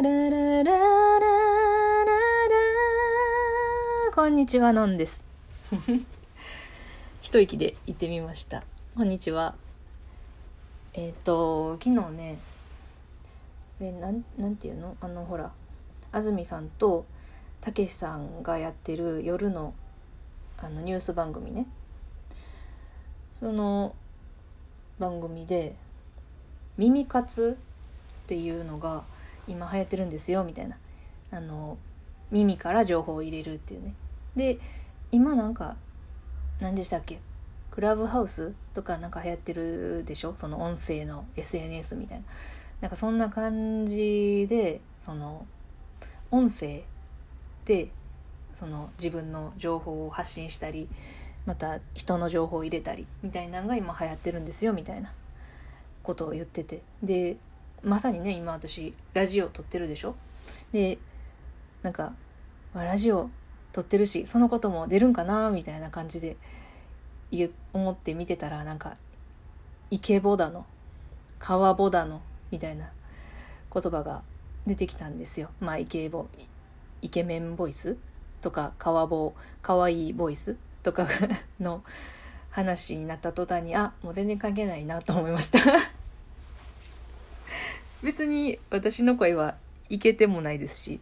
[0.00, 1.26] ラララララ
[4.14, 5.24] こんにちはのんです
[7.20, 8.62] 一息で行ってみました
[8.94, 9.56] こんにちは
[10.94, 12.38] えっ、と昨日ね
[13.80, 15.50] ねなんなんていうのあのほら
[16.12, 17.04] 安住さんと
[17.60, 19.74] たけしさんがやってる夜の
[20.58, 21.66] あのニュース番組ね
[23.32, 23.96] その
[25.00, 25.74] 番組で
[26.76, 27.58] 耳活
[28.24, 29.02] っていうのが
[29.48, 30.76] 今流行ってるんですよみたいな。
[31.30, 31.76] あの
[32.30, 33.94] 耳から情報を入れるっていうね。
[34.36, 34.58] で
[35.10, 35.76] 今なんか
[36.60, 37.20] 何でしたっけ？
[37.70, 40.34] クラブハウスとかなんか流行ってるでしょ？
[40.36, 42.24] その音声の SNS みたいな。
[42.80, 45.46] なんかそんな感じでその
[46.30, 46.82] 音声
[47.64, 47.90] で
[48.58, 50.88] その自分の情報を発信したり
[51.46, 55.12] また人の情報を入れたりみたいなのが今流行ってるんですよみたいな
[56.02, 56.82] ことを言ってて。
[57.02, 57.36] で
[57.82, 60.14] まさにね今私ラジオ撮ってるでしょ？
[60.72, 60.98] で
[61.82, 62.12] なんか
[62.74, 63.30] ラジオ
[63.72, 66.36] 撮ってるしそのことも出るんかなみたいな感じで
[67.72, 68.96] 思って見てたらなんか
[69.90, 70.66] イケボだの
[71.38, 72.90] 川ボだのみたいな
[73.72, 74.22] 言葉が
[74.66, 75.50] 出てきたんですよ。
[75.60, 76.26] まあイケボ
[77.02, 77.96] イケメンボイス？
[78.40, 80.56] とか川ボかわいいボイス？
[80.82, 81.06] とか
[81.60, 81.82] の
[82.50, 85.58] 話になった途端にあもう全然関係ないなと思いました。
[88.02, 89.56] 別に私の声は
[89.88, 91.00] いけてもないですし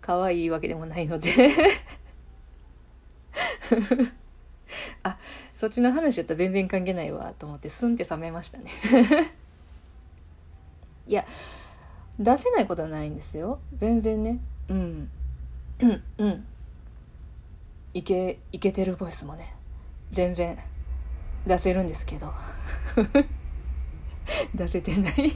[0.00, 1.30] 可愛いわけでもないので。
[5.02, 5.18] あ
[5.54, 8.70] そっちの話だったら全然関係ないわと思ってスンって冷めましたね。
[11.06, 11.24] いや
[12.18, 13.60] 出せないことはないんですよ。
[13.76, 14.40] 全然ね。
[14.68, 15.10] うん。
[15.80, 16.02] うん。
[16.18, 16.46] うん。
[17.92, 19.54] いけいけてるボイスもね。
[20.10, 20.58] 全然
[21.46, 22.32] 出せるんですけど。
[24.54, 25.32] 出せてない。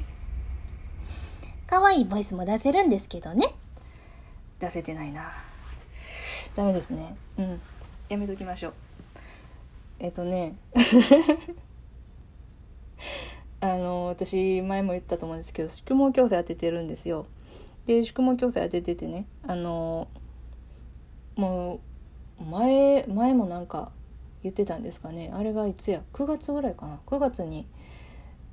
[1.69, 3.55] 可愛いボイスも出せるんですけどね。
[4.59, 5.31] 出せてないな。
[6.57, 7.15] ダメですね。
[7.37, 7.61] うん。
[8.09, 8.75] やめときましょう。
[9.99, 10.57] えっとね。
[13.61, 17.27] あの私前も言ったと思うんですけど宿毛矯正当ててるんですよ。
[17.85, 20.09] で宿毛矯正当てててねあの
[21.37, 21.81] も
[22.41, 23.93] う前前もなんか
[24.43, 25.31] 言ってたんですかね。
[25.35, 27.67] あれがいつや？9月ぐらいかな？9月に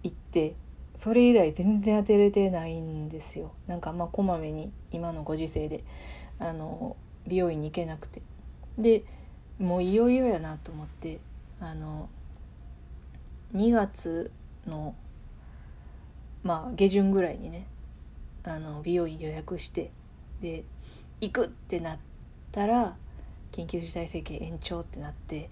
[0.04, 0.56] 行って
[0.96, 3.52] それ以来全然当てれてないんですよ。
[3.68, 5.84] なんかまあこまめに今のご時世で
[6.40, 6.96] あの
[7.28, 8.22] 美容院に行けなくて。
[8.78, 9.04] で
[9.60, 11.20] もういよいよやなと思って
[11.62, 12.10] あの
[13.54, 14.32] 2月
[14.68, 14.96] の
[16.44, 17.66] まあ下旬ぐらいにね
[18.44, 19.92] あの美容院予約して
[20.42, 20.66] で
[21.22, 22.00] 行くってなっ
[22.52, 22.96] たら
[23.52, 25.50] 緊急事態宣言延長ってなって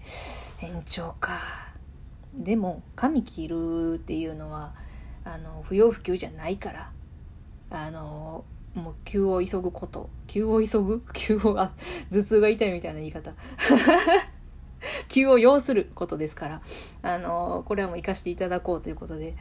[0.60, 1.40] 延長か。
[2.34, 4.74] でも髪切るっていうのは
[5.24, 6.90] あの不要不急じゃないから
[7.70, 10.10] あのもう急を急ぐこと。
[10.26, 11.02] 急を急ぐ？
[11.14, 11.72] 急をあ
[12.10, 13.32] 頭痛が痛いみたいな言い方。
[15.08, 16.60] 急を要することですから
[17.02, 19.34] あのこれはもう生かしていただこうということで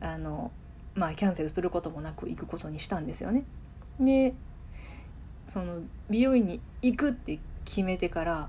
[0.00, 0.50] あの
[0.94, 3.44] まあキャンセルすることもなく行くことにしたんですよね。
[3.98, 4.34] で
[5.46, 5.80] その
[6.10, 8.48] 美容院に行くって決めてから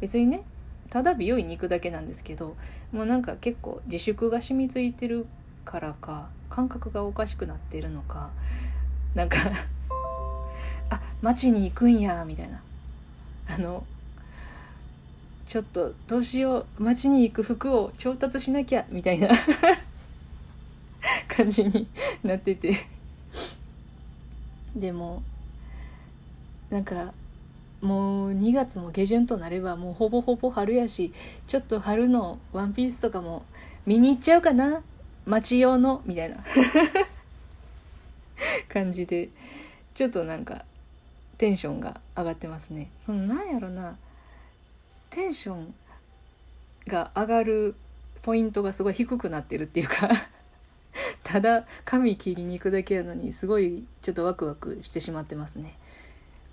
[0.00, 0.44] 別にね
[0.90, 2.56] ただ美容院に行くだけなんですけど
[2.92, 5.26] もうなんか結構自粛が染みついてる
[5.64, 8.30] からか感覚がおかしくなってるのか
[9.14, 9.38] なんか
[10.90, 12.62] あ街に行くんやみたいな。
[13.48, 13.84] あの
[15.46, 19.28] ちょっとどうしよう街に行く服を調達しなきゃみたいな。
[21.28, 21.86] 感じに
[22.22, 22.74] なってて。
[24.76, 25.22] でも
[26.70, 27.12] なんか
[27.82, 31.12] もう2月も下旬となればもうほぼほぼ春やし
[31.46, 33.44] ちょっと春のワンピースとかも
[33.84, 34.82] 見に行っちゃうかな
[35.26, 36.02] 街用の？
[36.04, 36.36] みたいな。
[38.68, 39.28] 感じで。
[39.94, 40.64] ちょっとなんか
[41.38, 42.90] テンションが上がってますね。
[43.04, 43.96] そのなんやろな。
[45.10, 45.74] テンション
[46.86, 47.74] が上がる
[48.22, 50.08] ポイントがすごい低くなってるっていうか。
[51.24, 55.76] ただ髪切りに行くだけやのにすごいちょっとワクワクしてしまってますね。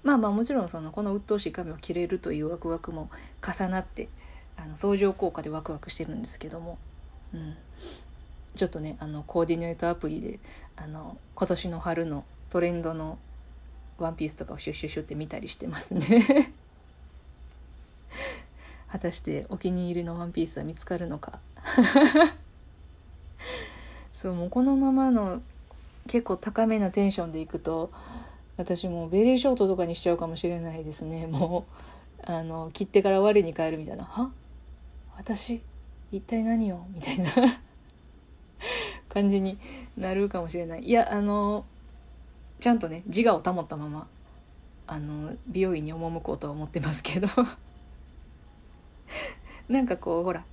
[0.03, 3.09] まあまあもちろんそのこの鬱陶しい髪を切れるというワクワクも
[3.45, 4.09] 重なって
[4.57, 6.77] あの相乗効果でワクワクしてるんですけども、
[7.33, 7.55] うん、
[8.55, 10.39] ちょっとねあのコーディネートアプリで
[10.75, 13.17] あの今年の春のトレンドの
[13.97, 16.53] ワンピースとかをシュッシュッシュって見たりしてますね。
[18.89, 21.39] 果たしてお気に入りのワンピースは見つかるのか。
[24.11, 25.41] そうもうこのままの
[26.07, 27.91] 結構高めなテンションでいくと
[28.57, 31.27] 私もうベリーショートとかにしちゃうかもしれないですね。
[31.27, 31.65] も
[32.27, 34.31] うあの切ってから我に返るみたいな「は？
[35.17, 35.61] 私？
[36.11, 37.31] 一体何を?」みたいな。
[39.09, 39.57] 感じに
[39.97, 40.83] なるかもしれない。
[40.83, 41.65] いやあの
[42.59, 44.07] ちゃんとね自我を保ったまま
[44.87, 47.27] あの美容院に赴こうとは思ってますけど。
[49.67, 50.43] なんかこうほら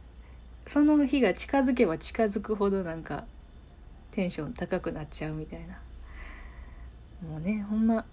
[0.67, 3.25] その日が近づけば近づくほどなんか
[4.11, 5.81] テンション高くなっちゃうみたいな。
[7.26, 8.05] もうねほんま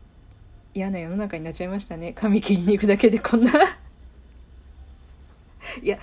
[0.73, 2.13] 嫌な世の中になっちゃいましたね。
[2.13, 3.51] 髪切りに行くだけでこんな。
[5.81, 5.97] いや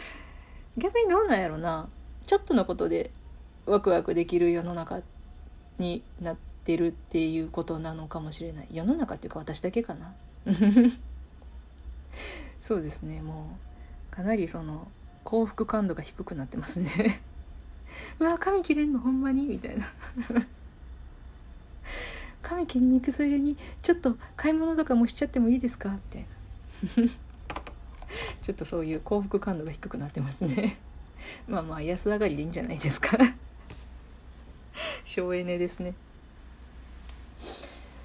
[0.76, 1.88] 逆にどうなんやろな。
[2.25, 3.10] ちょっとのことで
[3.70, 5.00] ワクワクできる世の中
[5.78, 8.67] になってるっていうことなのかもしれない。
[8.70, 10.12] 世の中っていうか私だけかな。
[12.61, 13.22] そうですね。
[13.22, 13.56] も
[14.12, 14.88] うかなりその
[15.22, 17.22] 幸福感度が低くなってますね。
[18.19, 19.87] うわ髪切れんのほんまにみたいな。
[22.43, 27.08] 髪切りに行くついでにちょっと買い物とかもしちゃってもいいですかみたいな。
[28.43, 30.78] ちょっとそういう幸福感度が低くなってますね。
[31.46, 33.17] まあまあ安上がりでいいんじゃないですか。
[35.10, 35.94] 省エネですね。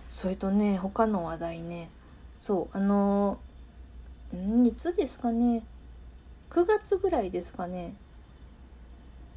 [0.07, 1.89] それとね他の話題ね。
[2.39, 3.37] そうあの
[4.35, 5.63] んいつですかね。
[6.49, 7.93] 9月ぐらいですかね。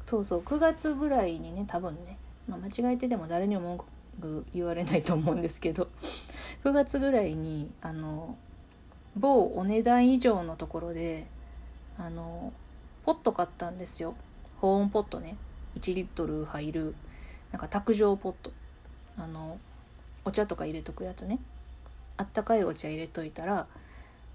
[0.07, 2.17] そうそう9月ぐらいにね多分ね、
[2.47, 3.77] まあ、間違えてでも誰にも文
[4.19, 5.89] 句言われないと思うんですけど。
[6.65, 8.35] 9月ぐらいにあの
[9.15, 11.27] 某お値段以上のところで
[11.99, 12.51] あの
[13.05, 14.15] ポット買ったんですよ。
[14.57, 15.37] 保温ポットね。
[15.75, 16.95] 1リットル入る。
[17.51, 18.51] なんか卓上ポット。
[19.17, 19.59] あの
[20.23, 21.39] お茶とか入れとくやつね。
[22.17, 23.67] あったかいお茶入れといたら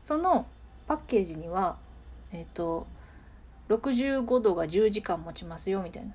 [0.03, 0.47] その
[0.87, 1.77] パッケージには
[2.33, 2.87] えっ、と
[3.69, 6.13] 65度が10時間持ちますよみたいな。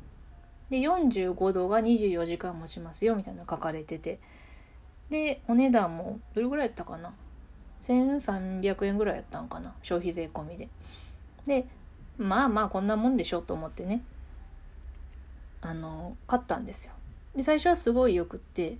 [0.69, 4.19] で45度が24時間持ちますよみたいな書かれてて。
[5.09, 7.13] でお値段もどれぐらいやったかな
[7.81, 9.73] ？1300円ぐらいやったんかな？
[9.81, 10.69] 消費税込みで。
[11.45, 11.65] で
[12.17, 14.03] まあまあこんなもんでしょと思ってね。
[15.61, 16.93] あの買ったんですよ。
[17.35, 18.77] で最初はすごいよくって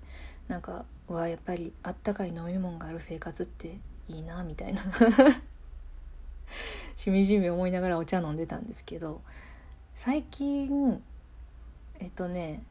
[0.47, 3.77] なんかうわやっぱりあったかい飲み物がある生活って
[4.07, 4.81] いいなみたいな。
[6.95, 9.21] しみじみ思いながらお茶飲んでたんですけど
[9.95, 11.01] 最近
[11.99, 12.63] えっとね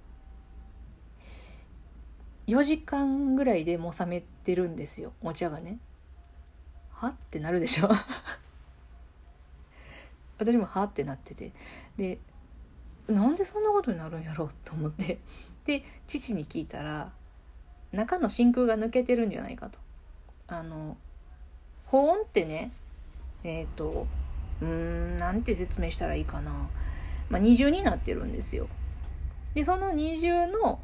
[2.49, 5.12] 4時間ぐらいでもう冷めてるんですよ。
[5.22, 5.78] お茶がね。
[6.90, 7.08] は？
[7.08, 7.88] ってなるでしょ。
[10.38, 10.84] 私もは？
[10.84, 11.52] ってなってて。
[11.99, 12.19] で
[13.08, 15.19] なんでそんなことになるんやろうと思って。
[15.64, 17.12] で父に聞いたら
[17.93, 19.78] 中の真空が抜けてるんじゃないかと。
[20.46, 20.96] あの
[21.87, 22.72] 保温ってね
[23.44, 24.06] えっ、ー、と
[24.62, 26.70] うーんなんて説明したらいいかな、
[27.28, 28.69] まあ、二重になってるんですよ。
[29.54, 30.81] でその二重の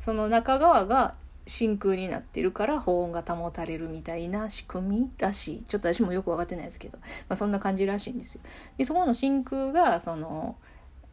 [0.00, 1.16] その中側が
[1.46, 5.62] 真空になってるから保温が保たれるみたいな仕組みらしい。
[5.62, 6.98] ちょっと私もよく分かってないですけど、
[7.28, 8.40] まあ、そんな感じらしいんですよ。
[8.76, 10.56] でそこの真空がその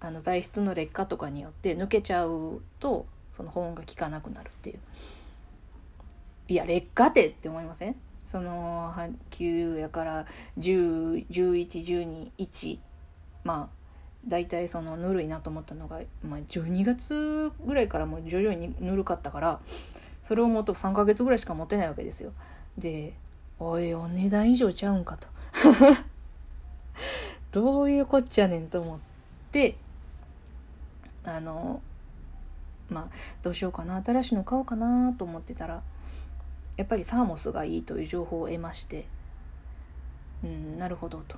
[0.04, 4.80] あの材質の劣化とかによって抜けちゃうとその保温が効かなくなるっていう。
[6.50, 7.96] いや劣化ってって思いません？
[8.26, 10.26] その半球やから
[10.60, 12.80] 1011121
[13.46, 13.78] まあ
[14.28, 19.62] 大体そのぬるいなと思ったのが、まあ、12月ぐらいからもう徐々にぬるかったから
[20.22, 22.34] それをもっと3ヶ月ぐらいしか持てないわけですよ。
[22.78, 23.14] で
[23.58, 25.30] おいお値段以上ちゃうんかと。
[27.52, 29.00] どういうこっちゃねんと思っ
[29.52, 29.78] て
[31.26, 31.82] あの
[32.90, 33.08] まあ
[33.42, 35.82] どうしようかな新しいの買おうかなと思ってたら
[36.78, 39.06] やっぱりサーモスがいいという情報を得まして
[40.44, 41.38] うんなるほどと。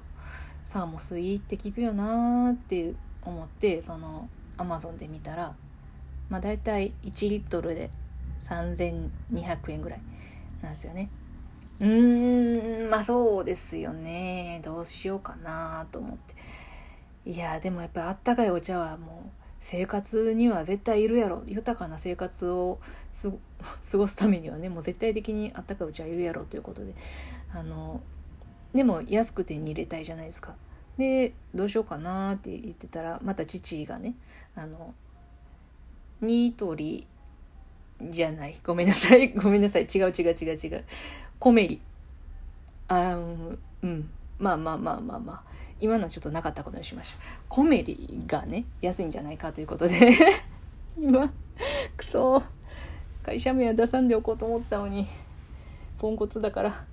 [0.63, 4.27] サーモスいいって聞くよなーって思ってその
[4.57, 5.55] アマゾンで見たら
[6.29, 7.91] まあ大体1リットルで
[8.49, 10.01] 3200円ぐらい
[10.63, 11.09] なんですよね。
[11.79, 14.61] うーんまあそうですよね。
[14.65, 16.35] どうしようかなと思って。
[17.29, 22.79] いやでもやっぱりあったかいお茶はもう生活には絶対いるやろ豊かな生活を
[23.91, 26.93] 過ごすためにはねもう絶対的にあったかいうちはいるやろということで。
[27.51, 27.99] あの
[28.75, 30.55] でも安く手に入れたいじゃないですか。
[30.97, 34.13] でどうしようかなって言ってたらまた父がね
[34.55, 34.93] あの
[36.21, 37.07] ニトリ
[38.01, 38.59] じゃない。
[38.63, 39.33] ごめんなさい。
[39.33, 39.85] ごめんなさい。
[39.85, 40.83] 違う違う違う違う。
[41.39, 41.81] コメリ。
[42.87, 44.09] あうん。
[44.37, 45.43] まあまあまあまあまあ。
[45.79, 47.19] 今のちょっとなかったことにしましょう。
[47.49, 50.11] コメリがね安いんじゃないかということで。
[50.97, 51.31] 今
[51.97, 52.41] くそ
[53.23, 55.07] 会社名は出さんでおこうと思ったのに
[55.97, 56.85] ポンコツだから、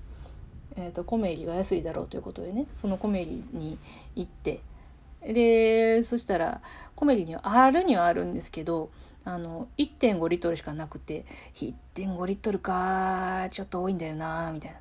[0.76, 2.66] えーと、コメリが安いだろうということでね。
[2.80, 3.78] そのコメリに
[4.16, 4.60] 行って。
[5.22, 6.60] でそしたら
[6.96, 8.90] コメリにはあるにはあるんですけど
[9.24, 11.24] あの1.5リットルしかなくて
[11.54, 14.78] 1.5リットルかちょっと多いんだよなみたいな。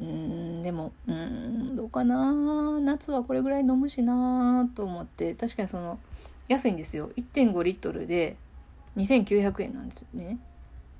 [0.00, 2.80] うんでもうんどうかな。
[2.80, 5.34] 夏はこれぐらい飲むしなと思って。
[5.34, 5.98] 確かにその
[6.46, 7.10] 安いんですよ。
[7.16, 8.36] 1.5リットルで
[8.96, 10.38] 2900円なんですよね。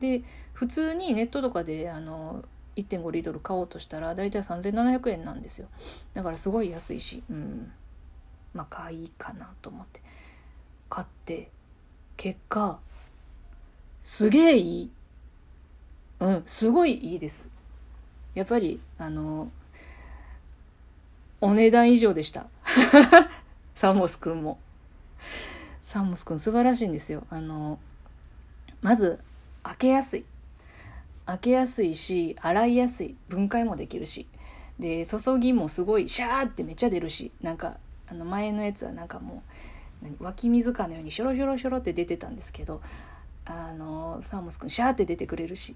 [0.01, 2.45] で普通にネットとかであの
[2.77, 5.69] 1.5リットル買おうとしたら大体3700円なんですよ。
[6.15, 7.73] だからすごい安いしうん。
[8.55, 10.03] まあ買いかなと思って。
[10.91, 11.51] 買って
[12.17, 12.79] 結果
[14.01, 14.91] すげえいい。
[16.21, 17.49] うんすごいいいです。
[18.39, 19.51] やっぱりあの
[21.41, 22.47] お値段以上でした。
[23.75, 24.61] サモスくんも。
[25.83, 27.27] サモスくん素晴らしいんですよ。
[27.31, 27.81] あの
[28.81, 29.19] まず
[29.65, 30.25] 開けやすい。
[31.27, 33.17] 開けやすいし洗いやすい。
[33.29, 34.29] 分解もできるし。
[34.79, 37.33] で注ぎもすごいシャーってめっちゃ出るし。
[37.43, 39.43] なんかあの前のやつはなんかも
[40.21, 42.81] う湧き水かのようにショロショロショロって出てたんですけど
[43.47, 45.75] あのサーモスくんシャーって出てくれるし。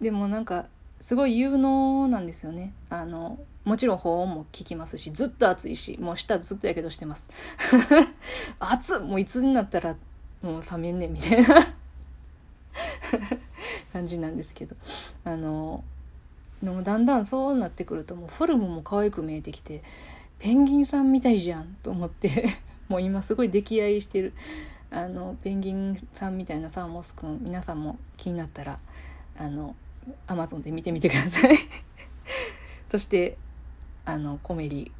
[0.00, 0.66] でもなんか
[1.00, 2.72] すごい有能なんですよね。
[2.90, 7.28] あのもちろん保温も効きますしずっと暑いしもう舌ずっとやけどしてます。
[8.60, 9.96] 暑っもういつになったら
[10.42, 11.74] もう冷めんねんみたいな。
[13.92, 14.76] 感じなんですけど。
[15.24, 15.82] あの
[16.62, 19.82] でもだんだんそうなってくるともうフォルムも可愛く見えてきて
[20.38, 22.46] ペンギンさんみたいじゃんと思って
[22.88, 24.34] もう今すごい溺愛してる。
[24.92, 28.80] あのペンギンさんみたいなサーモスくん皆さんも気になったら
[29.38, 29.76] あの
[30.26, 31.56] アマゾンで見てみてください。
[32.90, 33.36] そして
[34.04, 34.90] あのコメリ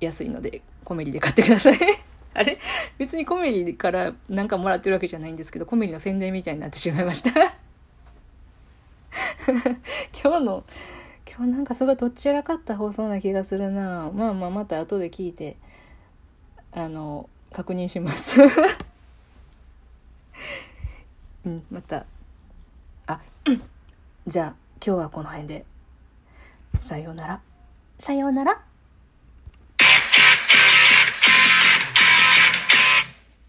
[0.00, 1.78] 安いのでコメリで買ってください。
[2.34, 2.58] あれ？
[2.98, 7.30] 別にコメリから何かもらってるわけじゃないんですけどコメリの宣伝みたいになってしまいました。
[10.22, 10.64] 今日の
[11.28, 14.10] 今日なんかすごいどっちらかった放送な気がするな。
[14.14, 15.56] まあまあまた後で聞いて
[16.72, 18.40] あの確認します。
[21.46, 22.06] うんまた。
[23.06, 23.62] あうん
[24.28, 24.54] じゃあ
[24.84, 25.64] 今日はこの辺で
[26.86, 27.40] さようなら
[27.98, 28.67] さようなら。